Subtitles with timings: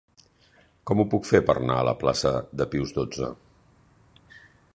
[0.91, 3.31] Com ho puc fer per anar a la plaça de Pius dotze?